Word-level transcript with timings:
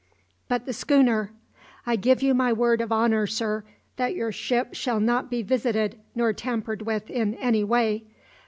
"But 0.47 0.65
the 0.65 0.73
schooner" 0.73 1.29
"I 1.85 1.95
give 1.95 2.23
you 2.23 2.33
my 2.33 2.51
word 2.51 2.81
of 2.81 2.91
honour, 2.91 3.27
sir, 3.27 3.63
that 3.97 4.15
your 4.15 4.31
ship 4.31 4.73
shall 4.73 4.99
not 4.99 5.29
be 5.29 5.43
visited 5.43 5.99
nor 6.15 6.33
tampered 6.33 6.81
with 6.81 7.07
in 7.11 7.35
any 7.35 7.63
way. 7.63 8.05